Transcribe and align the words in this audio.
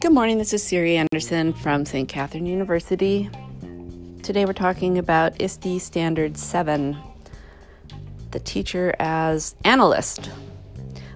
Good 0.00 0.10
morning, 0.10 0.38
this 0.38 0.52
is 0.52 0.64
Siri 0.64 0.96
Anderson 0.96 1.52
from 1.52 1.84
St. 1.84 2.08
Catherine 2.08 2.44
University. 2.44 3.30
Today 4.24 4.44
we're 4.46 4.52
talking 4.52 4.98
about 4.98 5.40
ISTE 5.40 5.78
Standard 5.80 6.36
7, 6.36 6.96
the 8.32 8.40
teacher 8.40 8.96
as 8.98 9.54
analyst. 9.62 10.28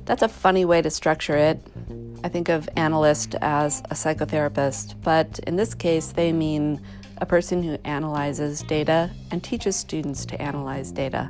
That's 0.04 0.22
a 0.22 0.28
funny 0.28 0.64
way 0.64 0.80
to 0.80 0.90
structure 0.90 1.36
it. 1.36 1.60
I 2.22 2.28
think 2.28 2.48
of 2.48 2.68
analyst 2.76 3.34
as 3.42 3.80
a 3.90 3.94
psychotherapist, 3.94 4.94
but 5.02 5.40
in 5.48 5.56
this 5.56 5.74
case, 5.74 6.12
they 6.12 6.32
mean 6.32 6.80
a 7.16 7.26
person 7.26 7.64
who 7.64 7.76
analyzes 7.82 8.62
data 8.62 9.10
and 9.32 9.42
teaches 9.42 9.74
students 9.74 10.24
to 10.26 10.40
analyze 10.40 10.92
data. 10.92 11.28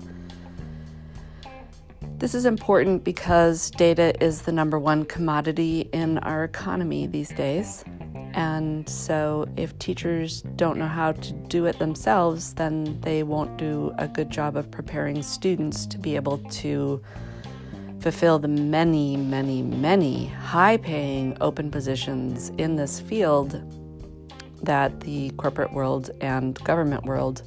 This 2.23 2.37
is 2.37 2.45
important 2.45 3.03
because 3.03 3.73
data 3.73 4.15
is 4.23 4.43
the 4.43 4.53
number 4.53 4.79
one 4.79 5.07
commodity 5.07 5.89
in 5.93 6.19
our 6.19 6.45
economy 6.45 7.09
these 7.09 7.31
days. 7.31 7.85
And 8.35 8.89
so, 8.89 9.49
if 9.57 9.77
teachers 9.81 10.43
don't 10.55 10.79
know 10.79 10.87
how 10.87 11.11
to 11.11 11.33
do 11.33 11.67
it 11.67 11.81
themselves, 11.81 12.55
then 12.55 13.01
they 13.01 13.25
won't 13.25 13.57
do 13.57 13.93
a 13.99 14.07
good 14.07 14.31
job 14.31 14.57
of 14.57 14.71
preparing 14.71 15.21
students 15.21 15.85
to 15.87 15.99
be 15.99 16.15
able 16.15 16.39
to 16.39 17.03
fulfill 17.99 18.39
the 18.39 18.47
many, 18.47 19.17
many, 19.17 19.61
many 19.61 20.27
high 20.27 20.77
paying 20.77 21.37
open 21.41 21.73
positions 21.73 22.51
in 22.51 22.77
this 22.77 23.01
field 23.01 23.61
that 24.63 25.01
the 25.01 25.31
corporate 25.31 25.73
world 25.73 26.13
and 26.21 26.55
government 26.63 27.05
world 27.05 27.43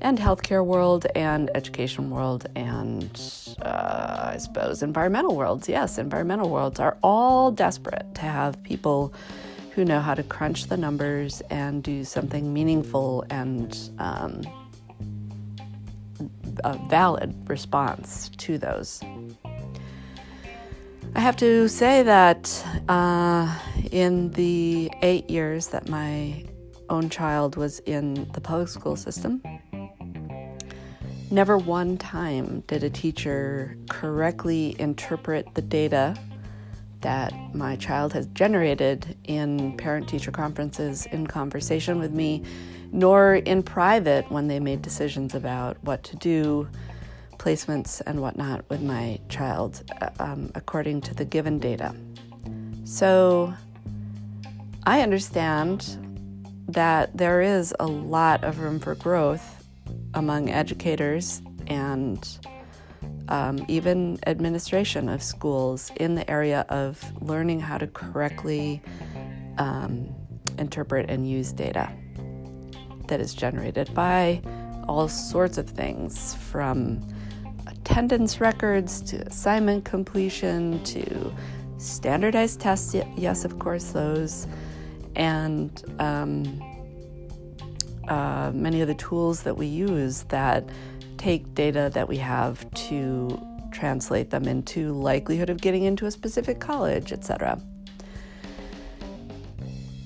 and 0.00 0.18
healthcare 0.18 0.64
world 0.64 1.06
and 1.14 1.50
education 1.54 2.10
world 2.10 2.46
and 2.54 3.20
uh, 3.62 4.30
I 4.34 4.36
suppose 4.38 4.82
environmental 4.82 5.36
worlds. 5.36 5.68
Yes, 5.68 5.98
environmental 5.98 6.48
worlds 6.48 6.78
are 6.78 6.96
all 7.02 7.50
desperate 7.50 8.14
to 8.16 8.22
have 8.22 8.62
people 8.62 9.12
who 9.72 9.84
know 9.84 10.00
how 10.00 10.14
to 10.14 10.22
crunch 10.22 10.66
the 10.66 10.76
numbers 10.76 11.40
and 11.50 11.82
do 11.82 12.04
something 12.04 12.52
meaningful 12.52 13.24
and 13.30 13.76
um, 13.98 14.42
a 16.64 16.76
valid 16.88 17.34
response 17.48 18.30
to 18.38 18.58
those. 18.58 19.00
I 21.14 21.20
have 21.20 21.36
to 21.36 21.68
say 21.68 22.02
that 22.02 22.64
uh, 22.88 23.56
in 23.90 24.30
the 24.32 24.90
eight 25.02 25.30
years 25.30 25.68
that 25.68 25.88
my 25.88 26.44
own 26.90 27.08
child 27.10 27.56
was 27.56 27.78
in 27.80 28.28
the 28.32 28.40
public 28.40 28.68
school 28.68 28.96
system, 28.96 29.42
Never 31.30 31.58
one 31.58 31.98
time 31.98 32.60
did 32.66 32.82
a 32.82 32.88
teacher 32.88 33.76
correctly 33.90 34.74
interpret 34.78 35.54
the 35.54 35.60
data 35.60 36.16
that 37.02 37.34
my 37.54 37.76
child 37.76 38.14
has 38.14 38.26
generated 38.28 39.14
in 39.24 39.76
parent 39.76 40.08
teacher 40.08 40.30
conferences, 40.30 41.04
in 41.06 41.26
conversation 41.26 41.98
with 41.98 42.12
me, 42.12 42.42
nor 42.92 43.34
in 43.34 43.62
private 43.62 44.30
when 44.32 44.48
they 44.48 44.58
made 44.58 44.80
decisions 44.80 45.34
about 45.34 45.76
what 45.82 46.02
to 46.04 46.16
do, 46.16 46.66
placements, 47.36 48.00
and 48.06 48.22
whatnot 48.22 48.64
with 48.70 48.80
my 48.80 49.20
child 49.28 49.82
uh, 50.00 50.08
um, 50.20 50.50
according 50.54 51.02
to 51.02 51.14
the 51.14 51.26
given 51.26 51.58
data. 51.58 51.94
So 52.84 53.52
I 54.84 55.02
understand 55.02 55.98
that 56.68 57.14
there 57.16 57.42
is 57.42 57.74
a 57.78 57.86
lot 57.86 58.44
of 58.44 58.60
room 58.60 58.80
for 58.80 58.94
growth 58.94 59.57
among 60.14 60.50
educators 60.50 61.42
and 61.66 62.38
um, 63.28 63.64
even 63.68 64.18
administration 64.26 65.08
of 65.08 65.22
schools 65.22 65.92
in 65.96 66.14
the 66.14 66.28
area 66.30 66.64
of 66.68 67.02
learning 67.22 67.60
how 67.60 67.78
to 67.78 67.86
correctly 67.86 68.82
um, 69.58 70.08
interpret 70.58 71.10
and 71.10 71.28
use 71.28 71.52
data 71.52 71.90
that 73.08 73.20
is 73.20 73.34
generated 73.34 73.92
by 73.94 74.40
all 74.88 75.08
sorts 75.08 75.58
of 75.58 75.68
things 75.68 76.34
from 76.34 77.06
attendance 77.66 78.40
records 78.40 79.00
to 79.02 79.16
assignment 79.26 79.84
completion 79.84 80.82
to 80.84 81.32
standardized 81.78 82.60
tests. 82.60 82.94
Yes, 83.16 83.44
of 83.44 83.58
course, 83.58 83.92
those. 83.92 84.46
And 85.16 85.82
um, 85.98 86.60
uh, 88.08 88.50
many 88.54 88.80
of 88.80 88.88
the 88.88 88.94
tools 88.94 89.42
that 89.42 89.56
we 89.56 89.66
use 89.66 90.22
that 90.24 90.68
take 91.16 91.54
data 91.54 91.90
that 91.94 92.08
we 92.08 92.16
have 92.16 92.68
to 92.72 93.40
translate 93.70 94.30
them 94.30 94.46
into 94.46 94.92
likelihood 94.92 95.50
of 95.50 95.60
getting 95.60 95.84
into 95.84 96.06
a 96.06 96.10
specific 96.10 96.58
college, 96.60 97.12
etc. 97.12 97.60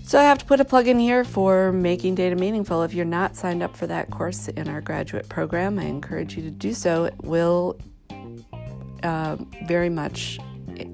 So 0.04 0.18
I 0.18 0.24
have 0.24 0.38
to 0.38 0.44
put 0.44 0.60
a 0.60 0.64
plug 0.64 0.88
in 0.88 0.98
here 0.98 1.24
for 1.24 1.72
making 1.72 2.16
data 2.16 2.36
meaningful. 2.36 2.82
If 2.82 2.92
you're 2.92 3.04
not 3.04 3.36
signed 3.36 3.62
up 3.62 3.76
for 3.76 3.86
that 3.86 4.10
course 4.10 4.48
in 4.48 4.68
our 4.68 4.80
graduate 4.80 5.28
program, 5.28 5.78
I 5.78 5.84
encourage 5.84 6.36
you 6.36 6.42
to 6.42 6.50
do 6.50 6.74
so. 6.74 7.04
It 7.04 7.14
will 7.22 7.78
uh, 9.02 9.36
very 9.66 9.88
much 9.88 10.38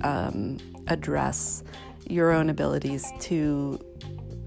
um, 0.03 0.59
address 0.87 1.65
your 2.07 2.31
own 2.31 2.49
abilities 2.49 3.11
to 3.21 3.81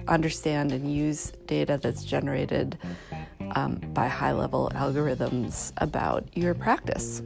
understand 0.07 0.71
and 0.71 0.93
use 0.93 1.31
data 1.45 1.79
that's 1.81 2.03
generated 2.03 2.77
um, 3.55 3.75
by 3.93 4.07
high 4.07 4.31
level 4.31 4.71
algorithms 4.75 5.73
about 5.77 6.25
your 6.35 6.53
practice. 6.53 7.21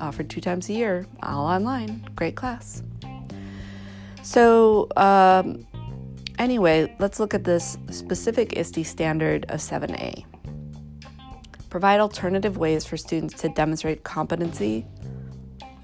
Offered 0.00 0.28
two 0.28 0.40
times 0.40 0.68
a 0.68 0.72
year, 0.72 1.06
all 1.22 1.46
online. 1.46 2.06
Great 2.14 2.36
class. 2.36 2.82
So, 4.22 4.88
um, 4.96 5.66
anyway, 6.38 6.94
let's 6.98 7.20
look 7.20 7.32
at 7.32 7.44
this 7.44 7.78
specific 7.90 8.56
ISTE 8.56 8.84
standard 8.84 9.46
of 9.48 9.60
7A. 9.60 10.24
Provide 11.70 12.00
alternative 12.00 12.56
ways 12.56 12.84
for 12.84 12.96
students 12.96 13.34
to 13.42 13.48
demonstrate 13.50 14.02
competency 14.02 14.86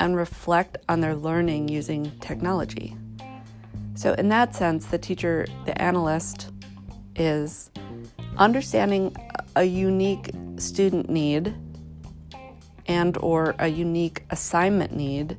and 0.01 0.17
reflect 0.17 0.79
on 0.89 1.01
their 1.01 1.15
learning 1.15 1.69
using 1.69 2.11
technology. 2.19 2.97
So, 3.95 4.15
in 4.15 4.29
that 4.31 4.55
sense, 4.55 4.87
the 4.87 4.99
teacher, 4.99 5.47
the 5.67 5.81
analyst, 5.81 6.51
is 7.15 7.71
understanding 8.39 9.15
a 9.57 9.65
unique 9.65 10.31
student 10.57 11.11
need 11.11 11.55
and 12.87 13.17
or 13.19 13.55
a 13.59 13.69
unique 13.69 14.25
assignment 14.31 14.95
need 14.95 15.37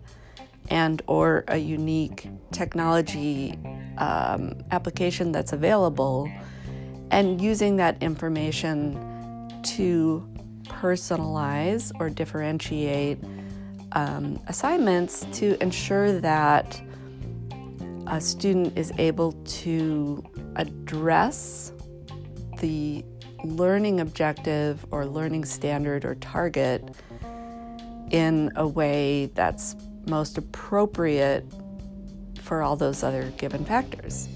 and 0.69 1.01
or 1.07 1.43
a 1.47 1.57
unique 1.57 2.27
technology 2.51 3.57
um, 3.97 4.63
application 4.71 5.31
that's 5.31 5.53
available 5.53 6.29
and 7.11 7.41
using 7.41 7.75
that 7.77 8.01
information 8.01 8.93
to 9.63 10.27
personalize 10.65 11.91
or 11.99 12.09
differentiate 12.09 13.19
um, 13.91 14.39
assignments 14.47 15.25
to 15.31 15.61
ensure 15.61 16.19
that 16.19 16.81
a 18.07 18.19
student 18.19 18.77
is 18.77 18.91
able 18.97 19.31
to 19.31 20.23
address 20.55 21.71
the 22.59 23.03
learning 23.43 23.99
objective 23.99 24.85
or 24.91 25.05
learning 25.05 25.45
standard 25.45 26.05
or 26.05 26.15
target 26.15 26.95
in 28.11 28.51
a 28.55 28.67
way 28.67 29.27
that's 29.33 29.75
most 30.07 30.37
appropriate 30.37 31.45
for 32.41 32.61
all 32.61 32.75
those 32.75 33.03
other 33.03 33.31
given 33.37 33.65
factors. 33.65 34.27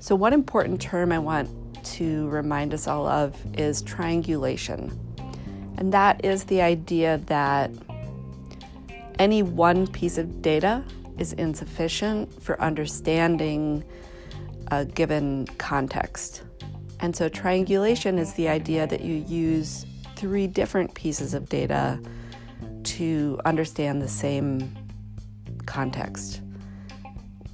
So, 0.00 0.14
one 0.14 0.32
important 0.32 0.80
term 0.80 1.12
I 1.12 1.18
want 1.18 1.50
to 1.84 2.28
remind 2.28 2.74
us 2.74 2.86
all 2.86 3.06
of 3.06 3.36
is 3.58 3.82
triangulation. 3.82 4.98
And 5.76 5.92
that 5.92 6.24
is 6.24 6.44
the 6.44 6.62
idea 6.62 7.18
that 7.26 7.70
any 9.18 9.42
one 9.42 9.86
piece 9.86 10.18
of 10.18 10.42
data 10.42 10.84
is 11.18 11.32
insufficient 11.34 12.42
for 12.42 12.60
understanding 12.60 13.84
a 14.70 14.84
given 14.84 15.46
context. 15.58 16.42
And 17.00 17.14
so, 17.14 17.28
triangulation 17.28 18.18
is 18.18 18.34
the 18.34 18.48
idea 18.48 18.86
that 18.86 19.02
you 19.02 19.14
use 19.14 19.84
three 20.16 20.46
different 20.46 20.94
pieces 20.94 21.34
of 21.34 21.48
data 21.48 22.00
to 22.84 23.38
understand 23.44 24.00
the 24.00 24.08
same 24.08 24.74
context. 25.66 26.40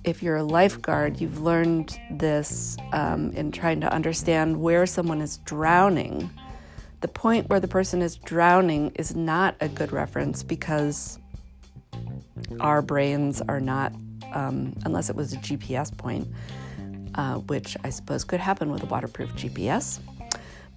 If 0.05 0.23
you're 0.23 0.37
a 0.37 0.43
lifeguard, 0.43 1.21
you've 1.21 1.41
learned 1.41 1.99
this 2.11 2.77
um, 2.93 3.33
in 3.33 3.53
trying 3.53 3.81
to 3.83 3.93
understand 3.93 4.61
where 4.61 4.87
someone 4.87 5.21
is 5.21 5.39
drowning. 5.39 6.31
The 7.01 7.09
point 7.09 7.49
where 7.49 7.61
the 7.61 7.69
person 7.69 8.03
is 8.03 8.17
drowning 8.17 8.93
is 8.97 9.15
not 9.15 9.57
a 9.61 9.69
good 9.69 9.93
reference 9.93 10.43
because 10.43 11.20
our 12.61 12.83
brains 12.83 13.41
are 13.43 13.61
not, 13.61 13.93
um, 14.33 14.75
unless 14.85 15.11
it 15.11 15.17
was 15.17 15.33
a 15.33 15.37
GPS 15.37 15.97
point, 15.97 16.29
uh, 17.15 17.37
which 17.37 17.77
I 17.85 17.91
suppose 17.91 18.25
could 18.25 18.41
happen 18.41 18.71
with 18.71 18.83
a 18.83 18.87
waterproof 18.87 19.31
GPS. 19.33 20.01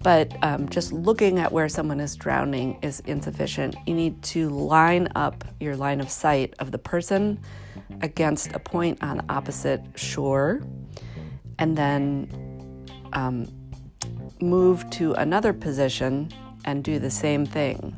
but 0.02 0.36
um, 0.42 0.68
just 0.68 0.92
looking 0.92 1.38
at 1.38 1.50
where 1.50 1.68
someone 1.68 1.98
is 1.98 2.14
drowning 2.14 2.78
is 2.82 3.00
insufficient. 3.00 3.74
You 3.86 3.94
need 3.94 4.22
to 4.24 4.50
line 4.50 5.08
up 5.14 5.44
your 5.60 5.76
line 5.76 6.00
of 6.00 6.10
sight 6.10 6.52
of 6.58 6.72
the 6.72 6.78
person 6.78 7.40
against 8.02 8.52
a 8.52 8.58
point 8.58 9.02
on 9.02 9.18
the 9.18 9.24
opposite 9.30 9.80
shore 9.94 10.60
and 11.58 11.76
then 11.76 12.28
um, 13.14 13.46
move 14.40 14.88
to 14.90 15.14
another 15.14 15.52
position 15.52 16.30
and 16.64 16.84
do 16.84 16.98
the 16.98 17.10
same 17.10 17.46
thing. 17.46 17.96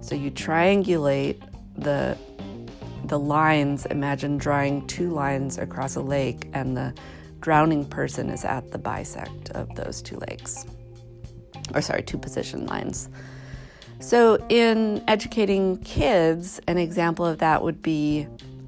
So 0.00 0.14
you 0.14 0.30
triangulate 0.30 1.40
the 1.76 2.16
the 3.08 3.18
lines. 3.18 3.86
Imagine 3.86 4.38
drawing 4.38 4.86
two 4.86 5.10
lines 5.10 5.58
across 5.58 5.96
a 5.96 6.02
lake, 6.02 6.48
and 6.52 6.76
the 6.76 6.94
drowning 7.40 7.84
person 7.84 8.30
is 8.30 8.44
at 8.44 8.70
the 8.72 8.78
bisect 8.78 9.50
of 9.50 9.74
those 9.74 10.02
two 10.02 10.18
lakes, 10.28 10.66
or 11.74 11.80
sorry, 11.80 12.02
two 12.02 12.18
position 12.18 12.66
lines. 12.66 13.08
So, 13.98 14.44
in 14.48 15.02
educating 15.08 15.78
kids, 15.78 16.60
an 16.66 16.76
example 16.76 17.24
of 17.24 17.38
that 17.38 17.62
would 17.62 17.80
be 17.82 18.26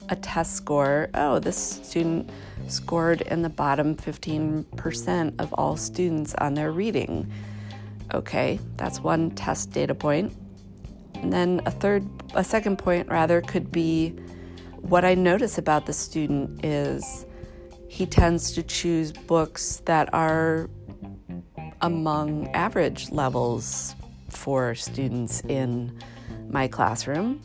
a 0.09 0.17
test 0.17 0.55
score. 0.57 1.11
Oh, 1.15 1.39
this 1.39 1.57
student 1.57 2.31
scored 2.67 3.21
in 3.23 3.43
the 3.43 3.49
bottom 3.49 3.95
15% 3.95 5.41
of 5.41 5.53
all 5.55 5.77
students 5.77 6.35
on 6.35 6.55
their 6.55 6.73
reading. 6.73 7.31
Okay, 8.15 8.59
that's 8.77 9.01
one 9.01 9.31
test 9.33 9.73
data 9.73 9.95
point. 9.95 10.35
And 11.15 11.33
then 11.33 11.61
a 11.67 11.71
third, 11.71 12.07
a 12.35 12.45
second 12.45 12.79
point 12.79 13.09
rather, 13.09 13.41
could 13.43 13.71
be 13.71 14.15
what 14.89 15.05
I 15.05 15.15
notice 15.15 15.59
about 15.59 15.85
the 15.85 15.93
student 15.93 16.65
is 16.65 17.27
he 17.89 18.07
tends 18.07 18.53
to 18.53 18.63
choose 18.63 19.13
books 19.13 19.83
that 19.85 20.13
are 20.15 20.71
among 21.83 22.49
average 22.49 23.11
levels 23.11 23.95
for 24.31 24.75
students 24.75 25.43
in 25.43 25.99
my 26.49 26.69
classroom. 26.69 27.41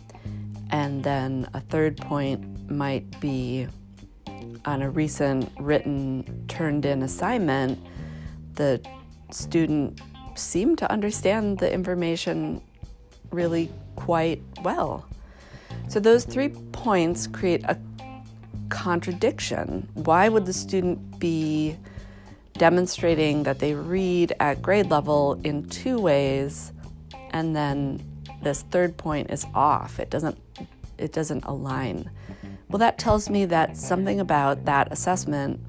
And 0.72 1.04
then 1.04 1.50
a 1.54 1.60
third 1.60 1.98
point 1.98 2.72
might 2.72 3.20
be 3.20 3.68
on 4.66 4.82
a 4.82 4.90
recent 4.90 5.52
written 5.60 6.46
turned 6.48 6.86
in 6.86 7.04
assignment, 7.04 7.78
the 8.54 8.82
student 9.32 10.00
seemed 10.36 10.78
to 10.78 10.90
understand 10.90 11.60
the 11.60 11.72
information 11.72 12.62
really 13.32 13.70
quite 13.98 14.42
well. 14.64 15.06
So, 15.90 16.00
those 16.00 16.24
three 16.24 16.50
points 16.84 17.28
create 17.28 17.64
a 17.64 17.78
contradiction. 18.68 19.88
Why 19.94 20.28
would 20.28 20.46
the 20.46 20.52
student 20.52 21.18
be 21.18 21.78
demonstrating 22.56 23.44
that 23.44 23.60
they 23.60 23.74
read 23.74 24.34
at 24.42 24.62
grade 24.62 24.92
level 24.92 25.40
in 25.46 25.70
two 25.70 25.98
ways 25.98 26.74
and 27.32 27.56
then 27.56 28.04
this 28.42 28.64
third 28.64 28.98
point 28.98 29.32
is 29.32 29.46
off? 29.56 29.98
It 29.98 30.10
doesn't 30.10 30.38
it 30.98 31.14
doesn't 31.14 31.46
align. 31.46 32.10
Well, 32.70 32.80
that 32.80 32.98
tells 32.98 33.30
me 33.30 33.46
that 33.46 33.78
something 33.78 34.20
about 34.20 34.66
that 34.66 34.92
assessment 34.92 35.62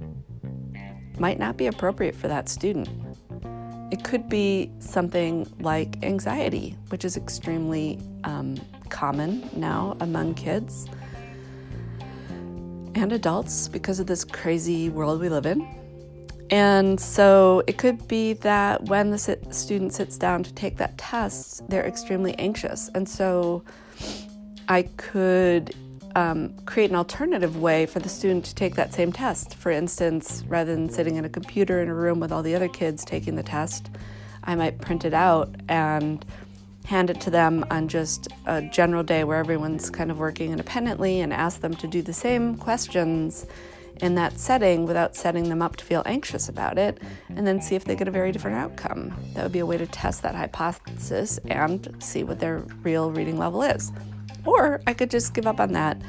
might 1.20 1.38
not 1.38 1.56
be 1.56 1.66
appropriate 1.66 2.16
for 2.16 2.26
that 2.26 2.48
student. 2.48 2.88
It 3.92 4.02
could 4.02 4.28
be 4.28 4.72
something 4.80 5.46
like 5.60 6.02
anxiety, 6.02 6.76
which 6.88 7.04
is 7.04 7.16
extremely 7.16 8.00
um, 8.24 8.56
common 8.88 9.48
now 9.54 9.96
among 10.00 10.34
kids 10.34 10.88
and 12.94 13.12
adults 13.12 13.68
because 13.68 14.00
of 14.00 14.06
this 14.06 14.24
crazy 14.24 14.88
world 14.88 15.20
we 15.20 15.28
live 15.28 15.46
in. 15.46 15.66
And 16.50 17.00
so 17.00 17.62
it 17.66 17.78
could 17.78 18.06
be 18.06 18.34
that 18.34 18.84
when 18.84 19.10
the 19.10 19.18
sit- 19.18 19.54
student 19.54 19.92
sits 19.92 20.18
down 20.18 20.42
to 20.42 20.52
take 20.52 20.76
that 20.76 20.96
test, 20.98 21.68
they're 21.68 21.86
extremely 21.86 22.34
anxious. 22.38 22.90
And 22.94 23.08
so 23.08 23.64
I 24.68 24.82
could 24.96 25.74
um, 26.14 26.54
create 26.64 26.90
an 26.90 26.96
alternative 26.96 27.60
way 27.60 27.86
for 27.86 27.98
the 27.98 28.08
student 28.08 28.44
to 28.44 28.54
take 28.54 28.76
that 28.76 28.94
same 28.94 29.12
test. 29.12 29.56
For 29.56 29.70
instance, 29.70 30.44
rather 30.46 30.74
than 30.74 30.88
sitting 30.88 31.16
in 31.16 31.24
a 31.24 31.28
computer 31.28 31.82
in 31.82 31.88
a 31.88 31.94
room 31.94 32.20
with 32.20 32.30
all 32.30 32.42
the 32.42 32.54
other 32.54 32.68
kids 32.68 33.04
taking 33.04 33.36
the 33.36 33.42
test, 33.42 33.90
I 34.44 34.54
might 34.54 34.80
print 34.80 35.04
it 35.04 35.14
out 35.14 35.54
and 35.68 36.24
hand 36.84 37.10
it 37.10 37.20
to 37.22 37.30
them 37.30 37.64
on 37.70 37.88
just 37.88 38.28
a 38.46 38.62
general 38.62 39.02
day 39.02 39.24
where 39.24 39.38
everyone's 39.38 39.90
kind 39.90 40.10
of 40.10 40.18
working 40.18 40.50
independently 40.50 41.20
and 41.20 41.32
ask 41.32 41.60
them 41.60 41.74
to 41.74 41.86
do 41.86 42.02
the 42.02 42.12
same 42.12 42.56
questions 42.56 43.46
in 44.02 44.16
that 44.16 44.38
setting 44.38 44.86
without 44.86 45.14
setting 45.14 45.48
them 45.48 45.62
up 45.62 45.76
to 45.76 45.84
feel 45.84 46.02
anxious 46.04 46.48
about 46.48 46.78
it, 46.78 47.00
and 47.28 47.46
then 47.46 47.60
see 47.60 47.74
if 47.74 47.84
they 47.84 47.94
get 47.94 48.08
a 48.08 48.10
very 48.10 48.32
different 48.32 48.56
outcome. 48.56 49.14
That 49.34 49.44
would 49.44 49.52
be 49.52 49.60
a 49.60 49.66
way 49.66 49.78
to 49.78 49.86
test 49.86 50.22
that 50.22 50.34
hypothesis 50.34 51.38
and 51.48 51.94
see 52.00 52.24
what 52.24 52.40
their 52.40 52.58
real 52.82 53.12
reading 53.12 53.38
level 53.38 53.62
is. 53.62 53.92
Or 54.44 54.82
I 54.86 54.94
could 54.94 55.10
just 55.10 55.32
give 55.32 55.46
up 55.46 55.60
on 55.60 55.72
that 55.72 56.00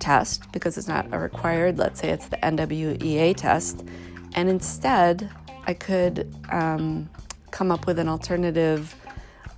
test 0.00 0.50
because 0.52 0.78
it's 0.78 0.88
not 0.88 1.06
a 1.12 1.18
required, 1.18 1.78
let's 1.78 2.00
say 2.00 2.10
it's 2.10 2.28
the 2.28 2.38
NWEA 2.38 3.36
test, 3.36 3.84
and 4.34 4.48
instead 4.48 5.30
I 5.66 5.74
could 5.74 6.34
um, 6.50 7.08
come 7.50 7.70
up 7.70 7.86
with 7.86 7.98
an 7.98 8.08
alternative 8.08 8.96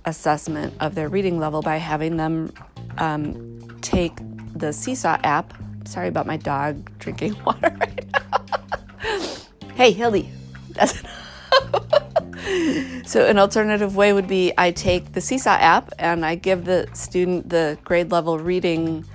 assessment 0.05 0.73
of 0.79 0.95
their 0.95 1.09
reading 1.09 1.39
level 1.39 1.61
by 1.61 1.77
having 1.77 2.17
them 2.17 2.51
um, 2.97 3.79
take 3.81 4.15
the 4.55 4.71
Seesaw 4.71 5.19
app. 5.23 5.53
Sorry 5.85 6.07
about 6.07 6.25
my 6.25 6.37
dog 6.37 6.97
drinking 6.99 7.35
water 7.45 7.75
right 7.79 8.05
now. 8.13 8.39
hey, 9.75 9.91
Hildy. 9.91 10.29
so, 13.05 13.25
an 13.25 13.37
alternative 13.37 13.95
way 13.95 14.13
would 14.13 14.27
be 14.27 14.53
I 14.57 14.71
take 14.71 15.13
the 15.13 15.21
Seesaw 15.21 15.51
app 15.51 15.91
and 15.99 16.25
I 16.25 16.35
give 16.35 16.65
the 16.65 16.89
student 16.93 17.49
the 17.49 17.77
grade 17.83 18.11
level 18.11 18.39
reading, 18.39 19.05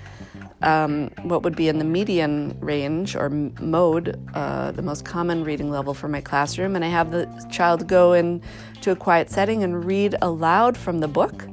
um, 0.63 1.11
what 1.23 1.43
would 1.43 1.57
be 1.57 1.69
in 1.69 1.79
the 1.79 1.85
median 1.85 2.57
range 2.61 3.17
or 3.17 3.31
mode, 3.31 4.21
uh, 4.35 4.73
the 4.73 4.83
most 4.83 5.05
common 5.05 5.45
reading 5.45 5.71
level 5.71 5.95
for 5.95 6.09
my 6.09 6.21
classroom, 6.21 6.77
and 6.77 6.85
I 6.85 6.89
have 6.89 7.11
the 7.11 7.27
child 7.51 7.87
go 7.89 8.13
into 8.13 8.91
a 8.91 8.97
quiet 8.97 9.31
setting 9.31 9.63
and 9.63 9.85
read 9.85 10.17
aloud 10.21 10.77
from 10.77 10.99
the 11.01 11.09
book 11.09 11.47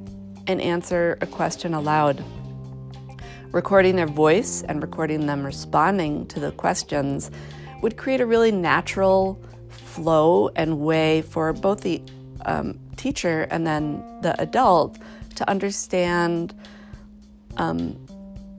and 0.48 0.62
answer 0.62 1.18
a 1.22 1.28
question 1.28 1.74
aloud. 1.74 2.24
Recording 3.52 3.96
their 3.96 4.08
voice 4.08 4.62
and 4.64 4.82
recording 4.82 5.26
them 5.26 5.46
responding 5.46 6.26
to 6.28 6.40
the 6.40 6.52
questions 6.52 7.32
would 7.82 7.96
create 7.96 8.20
a 8.20 8.26
really 8.26 8.52
natural 8.52 9.42
flow 9.70 10.50
and 10.56 10.80
way 10.80 11.22
for 11.22 11.54
both 11.54 11.82
the 11.82 12.02
um, 12.46 12.80
teacher 12.98 13.48
and 13.52 13.66
then 13.66 14.04
the 14.22 14.40
adult 14.42 14.98
to 15.36 15.50
understand 15.50 16.54
um, 17.58 18.07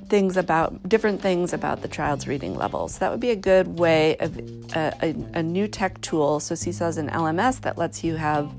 things 0.08 0.36
about 0.36 0.88
different 0.88 1.20
things 1.20 1.52
about 1.52 1.82
the 1.82 1.88
child's 1.88 2.26
reading 2.26 2.54
levels. 2.56 2.98
That 2.98 3.10
would 3.10 3.20
be 3.20 3.30
a 3.30 3.36
good 3.36 3.78
way 3.78 4.16
of 4.18 4.36
a, 4.74 5.14
a, 5.34 5.42
new 5.42 5.68
tech 5.68 6.00
tool. 6.00 6.40
So 6.40 6.54
Seesaw 6.54 6.88
is 6.88 6.96
an 6.96 7.10
LMS 7.10 7.60
that 7.62 7.76
lets 7.78 8.02
you 8.02 8.16
have 8.16 8.50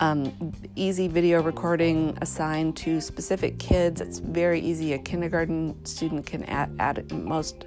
um, 0.00 0.52
easy 0.76 1.08
video 1.08 1.42
recording 1.42 2.18
assigned 2.20 2.76
to 2.78 3.00
specific 3.00 3.58
kids. 3.58 4.00
It's 4.00 4.18
very 4.18 4.60
easy. 4.60 4.92
A 4.92 4.98
kindergarten 4.98 5.84
student 5.84 6.26
can 6.26 6.44
add, 6.44 6.74
add 6.78 7.10
most 7.12 7.66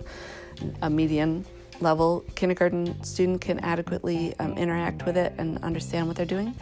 a 0.82 0.90
median 0.90 1.46
level 1.80 2.26
kindergarten 2.36 3.04
student 3.04 3.40
can 3.42 3.60
adequately 3.60 4.34
um, 4.40 4.54
interact 4.54 5.06
with 5.06 5.16
it 5.18 5.34
and 5.38 5.64
understand 5.64 6.08
what 6.08 6.16
they're 6.16 6.26
doing. 6.26 6.56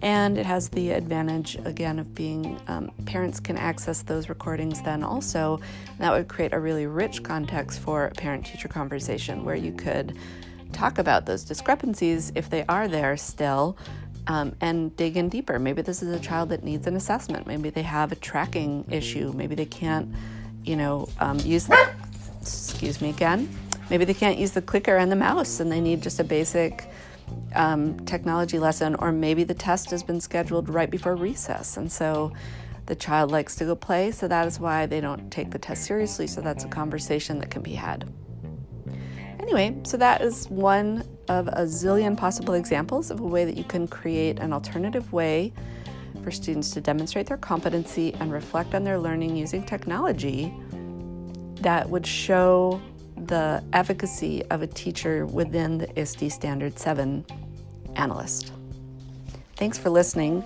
And 0.00 0.38
it 0.38 0.46
has 0.46 0.68
the 0.68 0.90
advantage, 0.90 1.56
again, 1.64 1.98
of 1.98 2.14
being 2.14 2.60
um, 2.68 2.92
parents 3.04 3.40
can 3.40 3.56
access 3.56 4.02
those 4.02 4.28
recordings 4.28 4.80
then 4.82 5.02
also. 5.02 5.60
That 5.98 6.12
would 6.12 6.28
create 6.28 6.52
a 6.52 6.60
really 6.60 6.86
rich 6.86 7.22
context 7.22 7.80
for 7.80 8.06
a 8.06 8.10
parent 8.12 8.46
teacher 8.46 8.68
conversation 8.68 9.44
where 9.44 9.56
you 9.56 9.72
could 9.72 10.16
talk 10.72 10.98
about 10.98 11.26
those 11.26 11.44
discrepancies 11.44 12.30
if 12.34 12.48
they 12.48 12.64
are 12.68 12.86
there 12.86 13.16
still 13.16 13.76
um, 14.28 14.54
and 14.60 14.94
dig 14.96 15.16
in 15.16 15.28
deeper. 15.28 15.58
Maybe 15.58 15.82
this 15.82 16.02
is 16.02 16.14
a 16.14 16.20
child 16.20 16.50
that 16.50 16.62
needs 16.62 16.86
an 16.86 16.94
assessment. 16.94 17.46
Maybe 17.46 17.70
they 17.70 17.82
have 17.82 18.12
a 18.12 18.16
tracking 18.16 18.84
issue. 18.90 19.32
Maybe 19.34 19.54
they 19.54 19.66
can't, 19.66 20.14
you 20.64 20.76
know, 20.76 21.08
um, 21.18 21.40
use 21.40 21.66
the, 21.66 21.90
excuse 22.40 23.00
me 23.00 23.08
again, 23.10 23.48
maybe 23.90 24.04
they 24.04 24.14
can't 24.14 24.38
use 24.38 24.52
the 24.52 24.62
clicker 24.62 24.96
and 24.96 25.10
the 25.10 25.16
mouse 25.16 25.60
and 25.60 25.72
they 25.72 25.80
need 25.80 26.02
just 26.02 26.20
a 26.20 26.24
basic 26.24 26.88
um, 27.54 27.98
technology 28.00 28.58
lesson, 28.58 28.94
or 28.96 29.12
maybe 29.12 29.44
the 29.44 29.54
test 29.54 29.90
has 29.90 30.02
been 30.02 30.20
scheduled 30.20 30.68
right 30.68 30.90
before 30.90 31.16
recess. 31.16 31.76
And 31.76 31.90
so 31.90 32.32
the 32.86 32.94
child 32.94 33.30
likes 33.30 33.56
to 33.56 33.64
go 33.64 33.74
play, 33.74 34.10
so 34.10 34.28
that 34.28 34.46
is 34.46 34.58
why 34.58 34.86
they 34.86 35.00
don't 35.00 35.30
take 35.30 35.50
the 35.50 35.58
test 35.58 35.84
seriously. 35.84 36.26
So 36.26 36.40
that's 36.40 36.64
a 36.64 36.68
conversation 36.68 37.38
that 37.40 37.50
can 37.50 37.62
be 37.62 37.74
had. 37.74 38.10
Anyway, 39.40 39.78
so 39.82 39.96
that 39.96 40.20
is 40.20 40.48
one 40.50 41.04
of 41.28 41.48
a 41.48 41.62
zillion 41.62 42.16
possible 42.16 42.54
examples 42.54 43.10
of 43.10 43.20
a 43.20 43.26
way 43.26 43.44
that 43.44 43.56
you 43.56 43.64
can 43.64 43.88
create 43.88 44.38
an 44.40 44.52
alternative 44.52 45.12
way 45.12 45.52
for 46.22 46.30
students 46.30 46.70
to 46.70 46.80
demonstrate 46.80 47.26
their 47.26 47.36
competency 47.36 48.14
and 48.14 48.32
reflect 48.32 48.74
on 48.74 48.84
their 48.84 48.98
learning 48.98 49.36
using 49.36 49.64
technology 49.64 50.52
that 51.60 51.88
would 51.88 52.06
show 52.06 52.80
the 53.26 53.62
efficacy 53.72 54.44
of 54.50 54.62
a 54.62 54.66
teacher 54.66 55.26
within 55.26 55.78
the 55.78 55.98
ISTE 55.98 56.30
Standard 56.30 56.78
7 56.78 57.24
analyst. 57.96 58.52
Thanks 59.56 59.76
for 59.76 59.90
listening. 59.90 60.44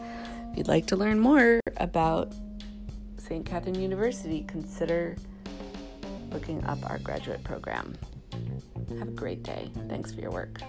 If 0.50 0.58
you'd 0.58 0.68
like 0.68 0.86
to 0.86 0.96
learn 0.96 1.18
more 1.18 1.60
about 1.78 2.32
St. 3.18 3.44
Catherine 3.44 3.80
University, 3.80 4.44
consider 4.48 5.16
looking 6.30 6.64
up 6.64 6.78
our 6.90 6.98
graduate 6.98 7.42
program. 7.44 7.94
Have 8.98 9.08
a 9.08 9.12
great 9.12 9.42
day. 9.42 9.70
Thanks 9.88 10.12
for 10.12 10.20
your 10.20 10.30
work. 10.30 10.60